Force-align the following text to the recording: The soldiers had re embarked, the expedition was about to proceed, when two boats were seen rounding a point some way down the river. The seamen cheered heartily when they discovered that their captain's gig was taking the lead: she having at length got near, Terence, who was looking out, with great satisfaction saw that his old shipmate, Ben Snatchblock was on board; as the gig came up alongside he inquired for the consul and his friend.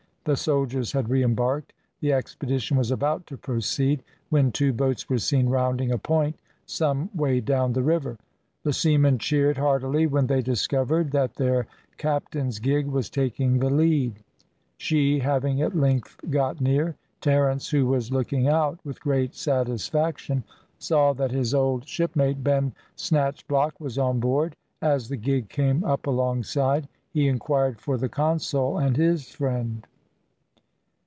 The 0.23 0.37
soldiers 0.37 0.91
had 0.91 1.09
re 1.09 1.23
embarked, 1.23 1.73
the 1.99 2.13
expedition 2.13 2.77
was 2.77 2.91
about 2.91 3.25
to 3.25 3.37
proceed, 3.37 4.03
when 4.29 4.51
two 4.51 4.71
boats 4.71 5.09
were 5.09 5.17
seen 5.17 5.49
rounding 5.49 5.91
a 5.91 5.97
point 5.97 6.35
some 6.67 7.09
way 7.15 7.39
down 7.41 7.73
the 7.73 7.81
river. 7.81 8.19
The 8.61 8.71
seamen 8.71 9.17
cheered 9.17 9.57
heartily 9.57 10.05
when 10.05 10.27
they 10.27 10.43
discovered 10.43 11.09
that 11.09 11.37
their 11.37 11.65
captain's 11.97 12.59
gig 12.59 12.85
was 12.85 13.09
taking 13.09 13.57
the 13.57 13.71
lead: 13.71 14.19
she 14.77 15.17
having 15.17 15.59
at 15.59 15.75
length 15.75 16.15
got 16.29 16.61
near, 16.61 16.95
Terence, 17.19 17.69
who 17.71 17.87
was 17.87 18.11
looking 18.11 18.47
out, 18.47 18.77
with 18.85 19.01
great 19.01 19.33
satisfaction 19.33 20.43
saw 20.77 21.13
that 21.13 21.31
his 21.31 21.55
old 21.55 21.87
shipmate, 21.87 22.43
Ben 22.43 22.73
Snatchblock 22.95 23.71
was 23.79 23.97
on 23.97 24.19
board; 24.19 24.55
as 24.83 25.09
the 25.09 25.17
gig 25.17 25.49
came 25.49 25.83
up 25.83 26.05
alongside 26.05 26.87
he 27.11 27.27
inquired 27.27 27.81
for 27.81 27.97
the 27.97 28.07
consul 28.07 28.77
and 28.77 28.97
his 28.97 29.27
friend. 29.31 29.87